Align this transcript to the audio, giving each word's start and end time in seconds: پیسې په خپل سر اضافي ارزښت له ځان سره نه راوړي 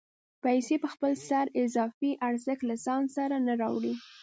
پیسې 0.43 0.75
په 0.83 0.87
خپل 0.93 1.11
سر 1.27 1.45
اضافي 1.63 2.11
ارزښت 2.27 2.63
له 2.69 2.75
ځان 2.85 3.03
سره 3.15 3.35
نه 3.47 3.53
راوړي 3.61 3.93